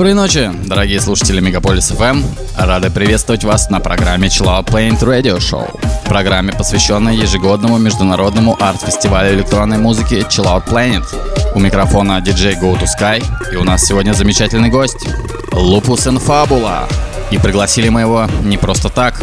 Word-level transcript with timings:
Доброй 0.00 0.14
ночи, 0.14 0.50
дорогие 0.64 0.98
слушатели 0.98 1.40
Мегаполис 1.40 1.90
FM. 1.90 2.24
Рады 2.56 2.88
приветствовать 2.88 3.44
вас 3.44 3.68
на 3.68 3.80
программе 3.80 4.28
Chill 4.28 4.46
Out 4.46 4.68
Paint 4.68 5.00
Radio 5.00 5.36
Show. 5.36 5.78
Программе, 6.06 6.54
посвященной 6.54 7.18
ежегодному 7.18 7.76
международному 7.76 8.56
арт-фестивалю 8.58 9.34
электронной 9.34 9.76
музыки 9.76 10.14
Chill 10.14 10.46
Out 10.46 10.66
Planet. 10.66 11.04
У 11.54 11.60
микрофона 11.60 12.18
диджей 12.22 12.54
Go 12.54 12.80
to 12.80 12.86
Sky, 12.86 13.22
и 13.52 13.56
у 13.56 13.64
нас 13.64 13.84
сегодня 13.84 14.14
замечательный 14.14 14.70
гость 14.70 15.06
and 15.52 16.26
Fabula. 16.26 16.90
И 17.30 17.36
пригласили 17.36 17.90
мы 17.90 18.00
его 18.00 18.26
не 18.42 18.56
просто 18.56 18.88
так. 18.88 19.20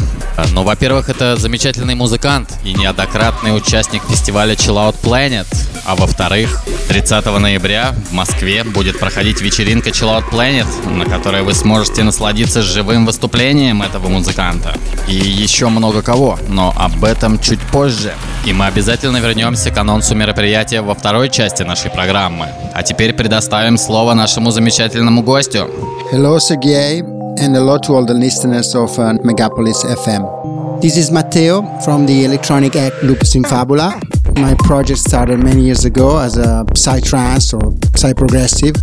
Но, 0.54 0.64
во-первых, 0.64 1.10
это 1.10 1.38
замечательный 1.38 1.96
музыкант 1.96 2.54
и 2.64 2.76
неоднократный 2.76 3.58
участник 3.58 4.04
фестиваля 4.08 4.54
Chill 4.54 4.76
Out 4.76 4.98
Planet. 5.02 5.48
А 5.88 5.96
во-вторых, 5.96 6.64
30 6.90 7.26
ноября 7.40 7.94
в 8.10 8.12
Москве 8.12 8.66
будет 8.66 9.00
проходить 9.00 9.40
вечеринка 9.40 9.92
Chill 9.92 10.10
Out 10.10 10.30
Planet, 10.30 10.68
на 10.90 11.06
которой 11.06 11.44
вы 11.44 11.54
сможете 11.54 12.04
насладиться 12.04 12.62
живым 12.62 13.06
выступлением 13.06 13.82
этого 13.82 14.10
музыканта. 14.10 14.74
И 15.08 15.16
еще 15.16 15.70
много 15.70 16.02
кого, 16.02 16.38
но 16.50 16.74
об 16.76 17.06
этом 17.06 17.40
чуть 17.40 17.62
позже. 17.72 18.12
И 18.46 18.52
мы 18.52 18.66
обязательно 18.66 19.16
вернемся 19.16 19.72
к 19.72 19.78
анонсу 19.78 20.14
мероприятия 20.14 20.82
во 20.82 20.94
второй 20.94 21.30
части 21.30 21.64
нашей 21.64 21.90
программы. 21.90 22.48
А 22.74 22.84
теперь 22.84 23.14
предоставим 23.14 23.78
слово 23.78 24.14
нашему 24.14 24.52
замечательному 24.52 25.24
гостю. 25.24 25.70
Hello, 26.12 26.38
Sergey, 26.38 27.00
and 27.40 27.56
hello 27.56 27.78
to 27.80 27.96
all 27.96 28.06
the 28.06 28.14
listeners 28.14 28.76
of 28.76 29.00
uh, 29.00 29.14
Megapolis 29.24 29.86
FM. 29.86 30.82
This 30.82 30.98
is 30.98 31.12
Matteo 31.12 31.64
from 31.86 32.06
the 32.06 32.26
electronic 32.26 32.76
act 32.76 33.02
Lupus 33.04 33.36
in 33.36 33.44
Fabula. 33.46 33.94
My 34.40 34.54
project 34.54 35.00
started 35.00 35.44
many 35.44 35.64
years 35.64 35.84
ago 35.84 36.20
as 36.20 36.38
a 36.38 36.64
psytrance 36.76 37.54
or 37.54 37.74
psy-progressive, 37.98 38.76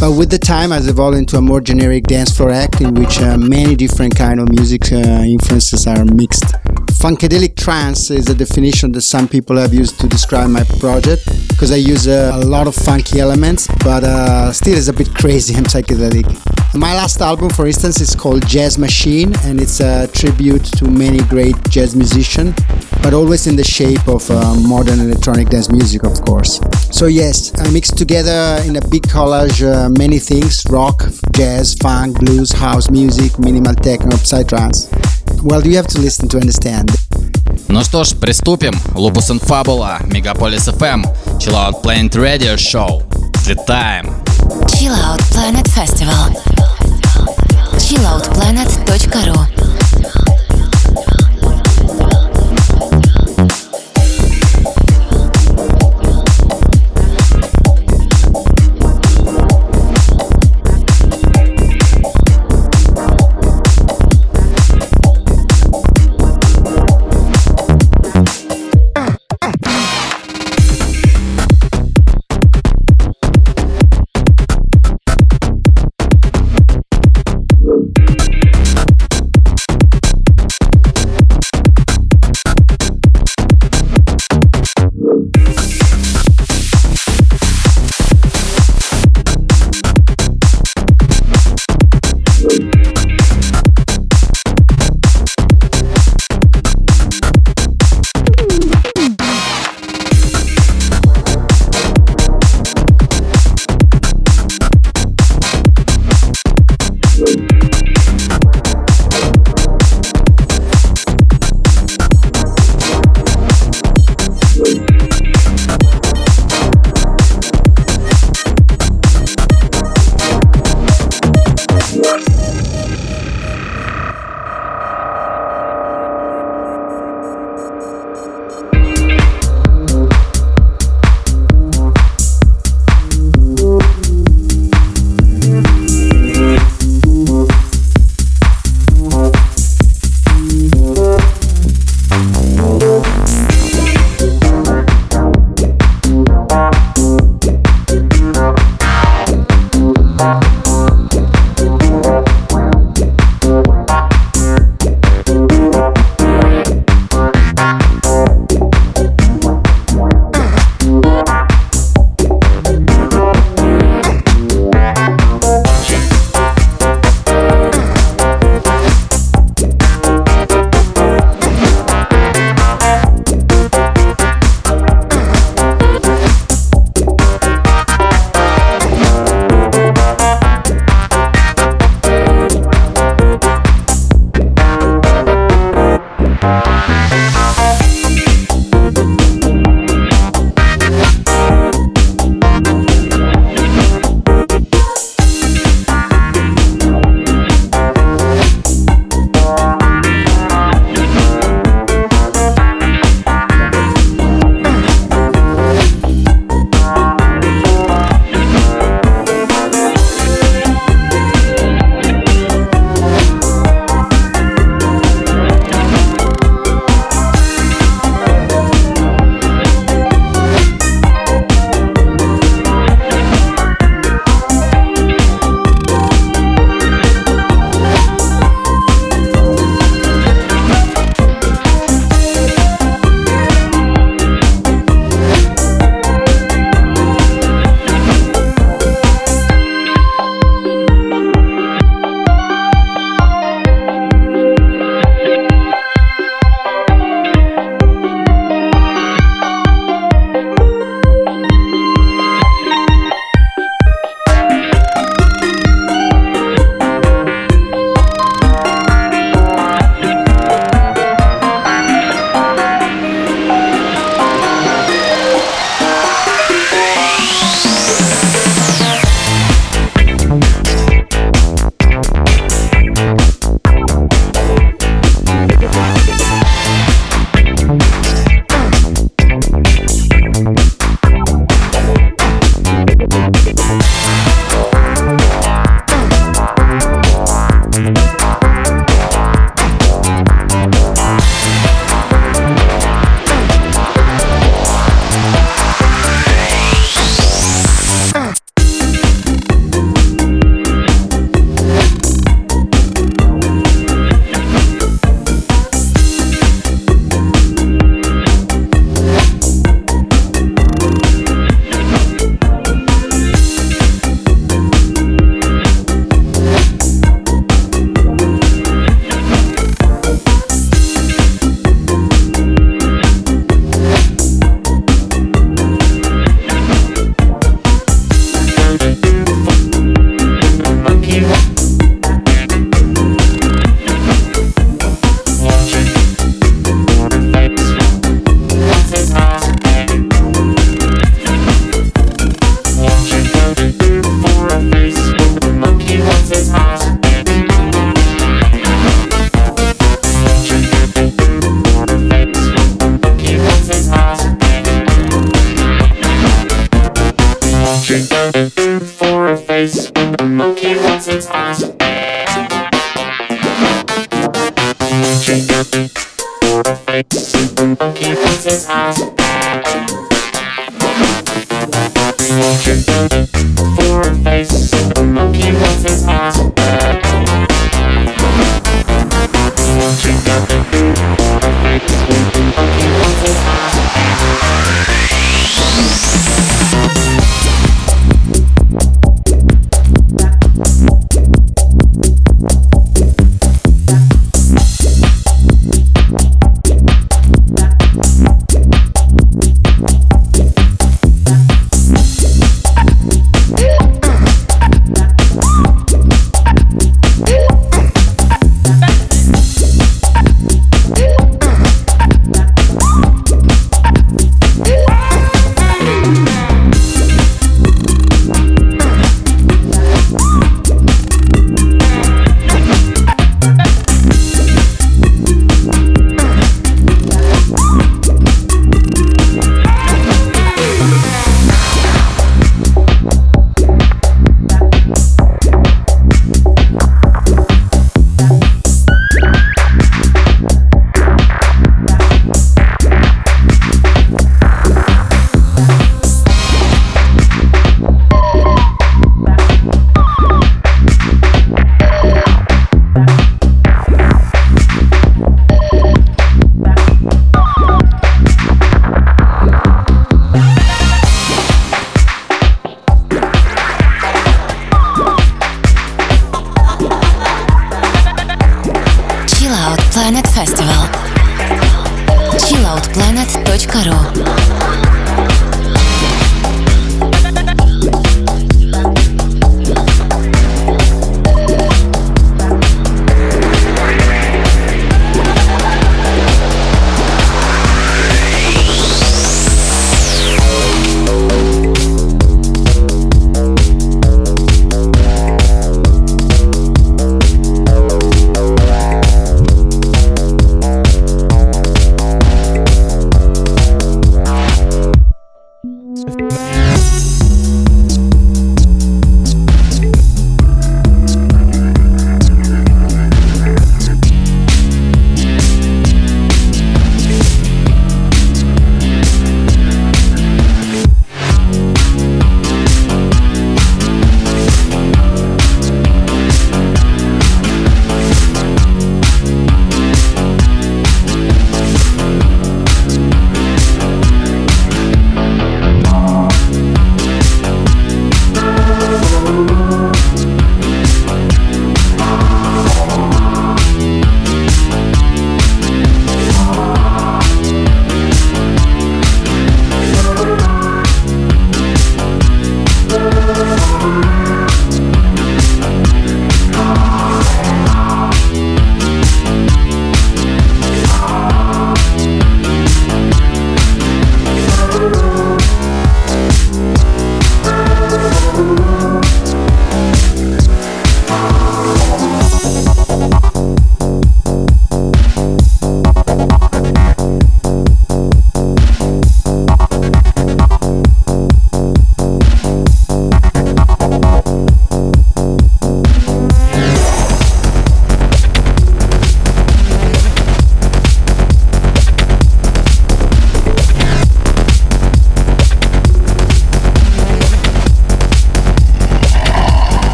but 0.00 0.12
with 0.12 0.30
the 0.30 0.38
time 0.38 0.70
has 0.70 0.88
evolved 0.88 1.18
into 1.18 1.36
a 1.36 1.42
more 1.42 1.60
generic 1.60 2.04
dance 2.04 2.34
floor 2.34 2.50
act 2.50 2.80
in 2.80 2.94
which 2.94 3.20
uh, 3.20 3.36
many 3.36 3.76
different 3.76 4.16
kind 4.16 4.40
of 4.40 4.48
music 4.48 4.90
uh, 4.90 4.96
influences 4.96 5.86
are 5.86 6.04
mixed. 6.06 6.54
Funkadelic 7.00 7.56
trance 7.56 8.10
is 8.10 8.28
a 8.28 8.34
definition 8.34 8.92
that 8.92 9.02
some 9.02 9.26
people 9.26 9.56
have 9.56 9.72
used 9.74 9.98
to 10.00 10.06
describe 10.06 10.50
my 10.50 10.64
project 10.78 11.24
because 11.48 11.72
I 11.72 11.76
use 11.76 12.06
uh, 12.06 12.32
a 12.34 12.44
lot 12.44 12.66
of 12.66 12.74
funky 12.74 13.20
elements, 13.20 13.66
but 13.84 14.04
uh, 14.04 14.52
still 14.52 14.74
is 14.74 14.88
a 14.88 14.92
bit 14.92 15.14
crazy 15.14 15.54
and 15.54 15.66
psychedelic. 15.72 16.26
My 16.74 16.94
last 16.94 17.20
album, 17.20 17.50
for 17.50 17.66
instance, 17.66 18.00
is 18.00 18.14
called 18.14 18.46
Jazz 18.46 18.78
Machine, 18.78 19.34
and 19.44 19.60
it's 19.60 19.80
a 19.80 20.06
tribute 20.08 20.64
to 20.78 20.86
many 20.86 21.18
great 21.24 21.54
jazz 21.68 21.94
musicians, 21.94 22.54
but 23.02 23.12
always 23.12 23.46
in 23.46 23.56
the 23.56 23.64
shape 23.64 24.08
of 24.08 24.28
uh, 24.30 24.54
modern 24.54 25.00
electronic 25.00 25.48
dance 25.48 25.70
music, 25.70 26.02
of 26.04 26.20
course. 26.22 26.60
So 26.90 27.06
yes, 27.06 27.52
I 27.60 27.70
mixed 27.70 27.98
together 27.98 28.62
in 28.64 28.76
a 28.76 28.88
big 28.88 29.02
collage 29.02 29.62
uh, 29.62 29.90
many 29.90 30.18
things: 30.18 30.64
rock, 30.70 31.02
jazz, 31.32 31.74
funk, 31.74 32.18
blues, 32.20 32.52
house 32.52 32.90
music, 32.90 33.38
minimal 33.38 33.74
techno, 33.74 34.16
psytrance. 34.16 34.88
Well, 35.42 35.66
you 35.66 35.76
have 35.76 35.88
to 35.88 35.98
listen 36.00 36.28
to 36.28 36.38
understand. 36.38 36.90
Ну 37.68 37.82
что 37.82 38.04
ж, 38.04 38.14
приступим. 38.14 38.72
Lupus 38.94 39.30
and 39.30 39.40
Fabula, 39.40 39.98
Megapolis 40.08 40.68
FM, 40.68 41.04
Chill 41.38 41.54
Out 41.56 41.82
Planet 41.82 42.14
Radio 42.14 42.56
Show. 42.56 43.02
Взлетаем. 43.42 44.06
Chill 44.68 44.92
Out 44.92 45.20
Planet 45.32 45.66
Festival. 45.68 46.32
chilloutplanet.ru 47.78 49.46
chilloutplanet.ru 50.18 50.41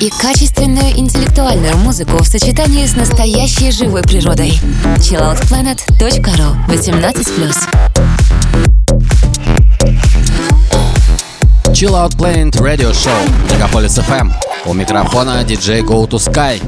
и 0.00 0.08
качественную 0.08 0.98
интеллектуальную 0.98 1.76
музыку 1.76 2.22
в 2.22 2.26
сочетании 2.26 2.86
с 2.86 2.96
настоящей 2.96 3.70
живой 3.70 4.02
природой. 4.02 4.58
chilloutplanet.ru 4.96 6.66
18+. 6.68 7.80
Chill 11.72 11.92
Out 11.92 12.16
Planet 12.16 12.52
Radio 12.60 12.92
Show 12.92 13.12
Мегаполис 13.52 13.98
FM. 13.98 14.32
У 14.64 14.72
микрофона 14.72 15.42
DJ 15.42 15.82
Go 15.82 16.08
to 16.08 16.18
Sky. 16.18 16.60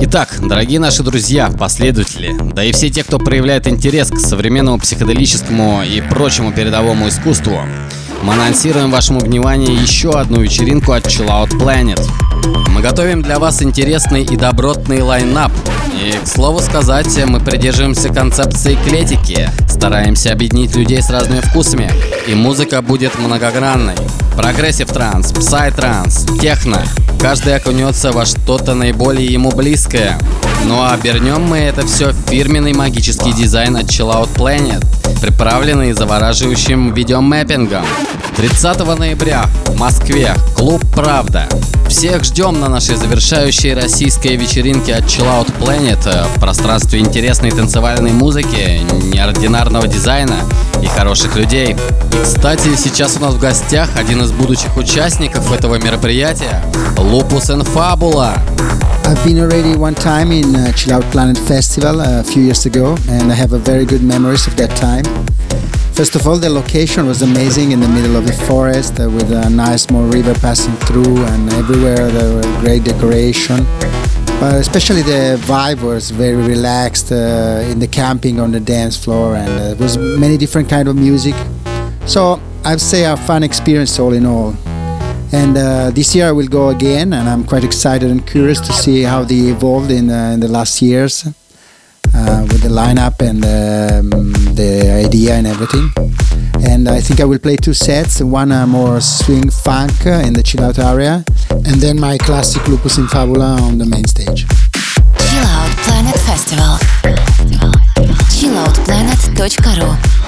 Итак, 0.00 0.38
дорогие 0.40 0.78
наши 0.78 1.02
друзья, 1.02 1.50
последователи, 1.50 2.36
да 2.52 2.62
и 2.64 2.70
все 2.70 2.90
те, 2.90 3.02
кто 3.02 3.18
проявляет 3.18 3.66
интерес 3.66 4.08
к 4.08 4.18
современному 4.18 4.78
психоделическому 4.78 5.82
и 5.82 6.00
прочему 6.00 6.52
передовому 6.52 7.08
искусству, 7.08 7.60
мы 8.22 8.34
анонсируем 8.34 8.92
вашему 8.92 9.18
вниманию 9.20 9.74
еще 9.80 10.10
одну 10.10 10.40
вечеринку 10.40 10.92
от 10.92 11.06
Chill 11.06 11.28
Out 11.28 11.50
Planet. 11.58 12.00
Мы 12.68 12.80
готовим 12.80 13.22
для 13.22 13.38
вас 13.38 13.62
интересный 13.62 14.22
и 14.22 14.36
добротный 14.36 15.02
line-up. 15.02 15.52
И, 15.94 16.12
к 16.12 16.26
слову 16.26 16.60
сказать, 16.60 17.18
мы 17.26 17.40
придерживаемся 17.40 18.08
концепции 18.08 18.78
эклектики, 18.86 19.50
стараемся 19.68 20.32
объединить 20.32 20.74
людей 20.76 21.02
с 21.02 21.10
разными 21.10 21.40
вкусами, 21.40 21.90
и 22.26 22.34
музыка 22.34 22.80
будет 22.82 23.18
многогранной. 23.18 23.96
Progressive 24.36 24.88
trance, 24.88 25.32
psy 25.32 25.72
trance, 25.72 26.26
техно. 26.40 26.82
Каждый 27.20 27.56
окунется 27.56 28.12
во 28.12 28.24
что-то 28.24 28.74
наиболее 28.74 29.26
ему 29.26 29.50
близкое. 29.50 30.18
Ну 30.66 30.82
а 30.82 30.92
обернем 30.92 31.42
мы 31.42 31.58
это 31.58 31.86
все 31.86 32.10
в 32.10 32.28
фирменный 32.28 32.72
магический 32.72 33.32
дизайн 33.32 33.76
от 33.76 33.84
Chill 33.84 34.12
Out 34.12 34.34
Planet, 34.34 34.84
приправленный 35.20 35.92
завораживающим 35.92 36.92
видеомэппингом. 36.92 37.84
30 38.36 38.98
ноября 38.98 39.46
в 39.66 39.76
Москве 39.78 40.34
клуб 40.56 40.84
«Правда». 40.94 41.48
Всех 41.88 42.24
ждем 42.24 42.60
на 42.60 42.68
нашей 42.68 42.96
завершающей 42.96 43.72
российской 43.72 44.36
вечеринке 44.36 44.94
от 44.94 45.04
Chill 45.04 45.24
Out 45.24 45.52
Planet 45.58 46.28
в 46.36 46.40
пространстве 46.40 47.00
интересной 47.00 47.50
танцевальной 47.50 48.12
музыки, 48.12 48.80
неординарного 49.12 49.88
дизайна 49.88 50.36
и 50.82 50.86
хороших 50.86 51.36
людей. 51.36 51.72
И, 52.12 52.22
кстати, 52.22 52.76
сейчас 52.76 53.16
у 53.16 53.20
нас 53.20 53.34
в 53.34 53.40
гостях 53.40 53.88
один 53.96 54.22
из 54.22 54.32
будущих 54.32 54.76
участников 54.76 55.50
этого 55.50 55.76
мероприятия– 55.76 56.62
and 57.50 57.64
Fabula. 57.64 58.38
I've 59.08 59.24
been 59.24 59.38
already 59.38 59.74
one 59.74 59.94
time 59.94 60.32
in 60.32 60.54
uh, 60.54 60.70
Chill 60.72 60.92
Out 60.92 61.02
Planet 61.04 61.38
Festival 61.38 62.02
uh, 62.02 62.20
a 62.20 62.24
few 62.24 62.42
years 62.42 62.66
ago, 62.66 62.94
and 63.08 63.32
I 63.32 63.34
have 63.34 63.54
a 63.54 63.58
very 63.58 63.86
good 63.86 64.02
memories 64.02 64.46
of 64.46 64.54
that 64.58 64.68
time. 64.76 65.04
First 65.94 66.14
of 66.14 66.26
all, 66.26 66.36
the 66.36 66.50
location 66.50 67.06
was 67.06 67.22
amazing 67.22 67.72
in 67.72 67.80
the 67.80 67.88
middle 67.88 68.16
of 68.16 68.26
the 68.26 68.34
forest 68.46 69.00
uh, 69.00 69.08
with 69.08 69.32
a 69.32 69.48
nice 69.48 69.84
small 69.84 70.04
river 70.08 70.34
passing 70.34 70.74
through, 70.86 71.24
and 71.24 71.50
everywhere 71.54 72.10
there 72.10 72.34
were 72.34 72.60
great 72.60 72.84
decoration. 72.84 73.64
But 74.40 74.56
especially 74.56 75.00
the 75.00 75.40
vibe 75.46 75.80
was 75.80 76.10
very 76.10 76.36
relaxed 76.36 77.10
uh, 77.10 77.64
in 77.64 77.78
the 77.78 77.88
camping 77.88 78.38
on 78.38 78.52
the 78.52 78.60
dance 78.60 79.02
floor, 79.02 79.36
and 79.36 79.48
uh, 79.48 79.68
there 79.72 79.84
was 79.84 79.96
many 79.96 80.36
different 80.36 80.68
kind 80.68 80.86
of 80.86 80.96
music. 80.96 81.34
So 82.04 82.42
I'd 82.62 82.82
say 82.82 83.06
a 83.06 83.16
fun 83.16 83.42
experience 83.42 83.98
all 83.98 84.12
in 84.12 84.26
all. 84.26 84.54
And 85.32 85.56
uh, 85.58 85.90
this 85.90 86.14
year 86.14 86.28
I 86.28 86.32
will 86.32 86.48
go 86.48 86.70
again, 86.70 87.12
and 87.12 87.28
I'm 87.28 87.44
quite 87.44 87.64
excited 87.64 88.10
and 88.10 88.26
curious 88.26 88.60
to 88.60 88.72
see 88.72 89.02
how 89.02 89.24
they 89.24 89.50
evolved 89.50 89.90
in, 89.90 90.10
uh, 90.10 90.30
in 90.34 90.40
the 90.40 90.48
last 90.48 90.80
years 90.80 91.26
uh, 92.14 92.46
with 92.48 92.62
the 92.62 92.68
lineup 92.68 93.20
and 93.20 93.44
um, 93.44 94.32
the 94.54 95.04
idea 95.06 95.34
and 95.34 95.46
everything. 95.46 95.90
And 96.64 96.88
I 96.88 97.00
think 97.00 97.20
I 97.20 97.24
will 97.24 97.38
play 97.38 97.56
two 97.56 97.74
sets 97.74 98.20
one 98.20 98.52
uh, 98.52 98.66
more 98.66 99.00
swing 99.00 99.50
funk 99.50 100.06
uh, 100.06 100.22
in 100.26 100.32
the 100.32 100.42
chill 100.42 100.64
out 100.64 100.78
area, 100.78 101.24
and 101.50 101.80
then 101.80 102.00
my 102.00 102.16
classic 102.18 102.66
Lupus 102.66 102.98
in 102.98 103.06
Fabula 103.08 103.60
on 103.60 103.78
the 103.78 103.86
main 103.86 104.06
stage. 104.06 104.46
Chill 105.18 105.44
Out 105.44 105.76
Planet 105.84 106.16
Festival. 106.26 106.78
chilloutplanet.ru 108.32 110.27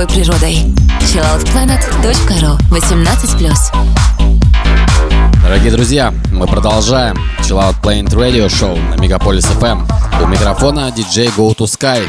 живой 0.00 0.06
природой. 0.06 0.54
chilloutplanet.ru 1.00 2.58
18+. 2.70 3.52
Дорогие 5.42 5.72
друзья, 5.72 6.14
мы 6.32 6.46
продолжаем 6.46 7.16
Chill 7.40 7.58
Out 7.58 7.82
Planet 7.82 8.14
Radio 8.14 8.46
Show 8.46 8.78
на 8.88 9.00
Мегаполис 9.00 9.44
FM. 9.44 9.86
У 10.22 10.26
микрофона 10.26 10.90
DJ 10.96 11.30
Go 11.36 11.54
to 11.54 11.64
Sky. 11.66 12.06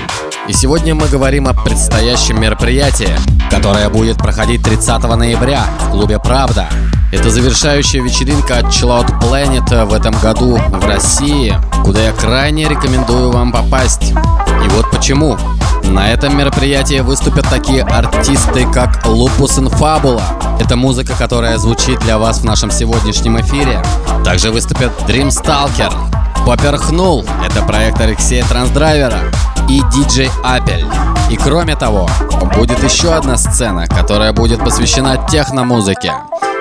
И 0.47 0.53
сегодня 0.53 0.95
мы 0.95 1.07
говорим 1.07 1.47
о 1.47 1.53
предстоящем 1.53 2.39
мероприятии, 2.39 3.17
которое 3.49 3.89
будет 3.89 4.17
проходить 4.17 4.63
30 4.63 5.03
ноября 5.03 5.65
в 5.79 5.91
клубе 5.91 6.19
«Правда». 6.19 6.67
Это 7.11 7.29
завершающая 7.29 8.01
вечеринка 8.01 8.59
от 8.59 8.65
Chill 8.67 8.87
Out 8.87 9.19
Planet 9.19 9.85
в 9.85 9.93
этом 9.93 10.17
году 10.19 10.57
в 10.57 10.85
России, 10.85 11.53
куда 11.83 12.01
я 12.01 12.13
крайне 12.13 12.69
рекомендую 12.69 13.31
вам 13.31 13.51
попасть. 13.51 14.11
И 14.11 14.69
вот 14.69 14.89
почему. 14.91 15.37
На 15.85 16.11
этом 16.11 16.37
мероприятии 16.37 16.99
выступят 16.99 17.47
такие 17.49 17.83
артисты, 17.83 18.65
как 18.71 19.05
Lupus 19.05 19.59
in 19.59 19.73
Fabula. 19.73 20.21
Это 20.59 20.75
музыка, 20.75 21.13
которая 21.17 21.57
звучит 21.57 21.99
для 21.99 22.17
вас 22.17 22.39
в 22.39 22.45
нашем 22.45 22.71
сегодняшнем 22.71 23.39
эфире. 23.41 23.83
Также 24.23 24.51
выступят 24.51 24.91
Dream 25.07 25.29
Stalker, 25.29 25.91
Поперхнул— 26.45 27.23
это 27.45 27.61
проект 27.61 28.01
Алексея 28.01 28.43
Трансдрайвера 28.45 29.19
и 29.69 29.81
диджей 29.93 30.29
Апель. 30.43 30.85
И 31.29 31.37
кроме 31.37 31.75
того, 31.75 32.09
будет 32.55 32.83
еще 32.83 33.13
одна 33.13 33.37
сцена, 33.37 33.87
которая 33.87 34.33
будет 34.33 34.59
посвящена 34.59 35.17
техномузыке, 35.29 36.13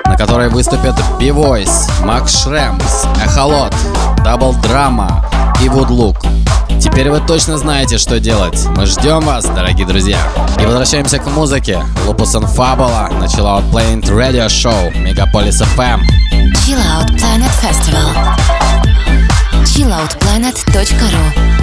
на 0.05 0.15
которой 0.15 0.49
выступят 0.49 0.95
B-Voice, 1.19 2.05
Макс 2.05 2.43
Шремс, 2.43 3.05
Эхолот, 3.25 3.73
Double 4.23 4.53
Drama 4.61 5.25
и 5.63 5.67
Вудлук. 5.67 6.17
Теперь 6.81 7.11
вы 7.11 7.19
точно 7.19 7.57
знаете, 7.57 7.97
что 7.99 8.19
делать. 8.19 8.65
Мы 8.75 8.87
ждем 8.87 9.19
вас, 9.21 9.45
дорогие 9.45 9.85
друзья. 9.85 10.17
И 10.59 10.65
возвращаемся 10.65 11.19
к 11.19 11.27
музыке. 11.27 11.79
Lupus 12.07 12.33
and 12.35 12.49
Fabula 12.55 13.13
начала 13.19 13.59
от 13.59 13.65
Planet 13.65 14.03
Radio 14.05 14.47
Show 14.47 14.91
Megapolis 14.95 15.61
FM. 15.77 16.01
Chill 16.65 16.79
Out 16.79 17.15
Planet 17.17 17.51
Festival. 17.61 18.07
chilloutplanet.ru 19.63 21.60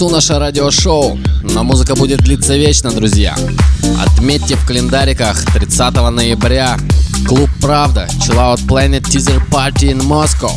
концу 0.00 0.14
наше 0.14 0.38
радиошоу, 0.38 1.18
но 1.42 1.62
музыка 1.62 1.94
будет 1.94 2.20
длиться 2.20 2.56
вечно, 2.56 2.90
друзья. 2.90 3.36
Отметьте 4.02 4.56
в 4.56 4.66
календариках 4.66 5.44
30 5.52 5.94
ноября 6.10 6.78
Клуб 7.28 7.50
«Правда» 7.60 8.08
Chill 8.18 8.36
Out 8.36 8.66
Planet 8.66 9.02
Teaser 9.02 9.42
Party 9.50 9.92
in 9.92 10.00
Moscow. 10.00 10.52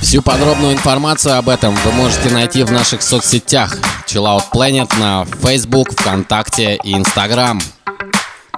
Всю 0.00 0.22
подробную 0.22 0.74
информацию 0.74 1.38
об 1.38 1.48
этом 1.48 1.74
вы 1.84 1.90
можете 1.90 2.30
найти 2.30 2.62
в 2.62 2.70
наших 2.70 3.02
соцсетях 3.02 3.78
Chill 4.06 4.22
Out 4.22 4.44
Planet 4.54 4.96
на 4.96 5.26
Facebook, 5.42 5.90
ВКонтакте 6.00 6.78
и 6.84 6.94
Instagram. 6.94 7.60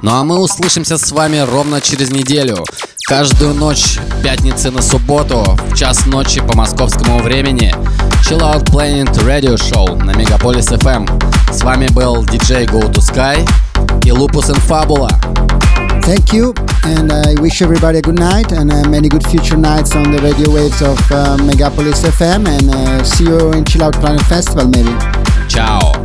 Ну 0.02 0.10
а 0.10 0.22
мы 0.22 0.38
услышимся 0.38 0.98
с 0.98 1.12
вами 1.12 1.38
ровно 1.38 1.80
через 1.80 2.10
неделю. 2.10 2.62
Каждую 3.06 3.52
ночь, 3.52 3.98
пятницы 4.22 4.70
на 4.70 4.80
субботу, 4.80 5.44
в 5.70 5.76
час 5.76 6.06
ночи 6.06 6.40
по 6.40 6.56
московскому 6.56 7.18
времени. 7.18 7.70
Chill 8.22 8.40
Out 8.40 8.64
Planet 8.70 9.12
Radio 9.26 9.56
Show 9.56 10.02
на 10.02 10.12
Мегаполис 10.12 10.68
FM. 10.68 11.06
С 11.52 11.62
вами 11.62 11.86
был 11.88 12.24
DJ 12.24 12.64
Go 12.64 12.90
to 12.90 13.02
Sky 13.02 13.46
и 14.06 14.08
Lupus 14.08 14.48
and 14.48 14.58
Fabula. 14.66 15.10
Thank 16.00 16.32
you, 16.32 16.54
and 16.84 17.12
I 17.12 17.34
wish 17.42 17.60
everybody 17.60 17.98
a 17.98 18.02
good 18.02 18.18
night 18.18 18.52
and 18.52 18.72
uh, 18.72 18.88
many 18.88 19.10
good 19.10 19.26
future 19.26 19.58
nights 19.58 19.94
on 19.94 20.10
the 20.10 20.20
radio 20.22 20.50
waves 20.50 20.80
of 20.80 20.98
uh, 21.12 21.36
Megapolis 21.38 22.04
FM. 22.04 22.48
And 22.48 22.70
uh, 22.70 23.04
see 23.04 23.24
you 23.24 23.52
in 23.52 23.66
Chill 23.66 23.82
Out 23.82 24.00
Planet 24.00 24.22
Festival, 24.22 24.66
maybe. 24.68 24.94
Ciao. 25.48 26.03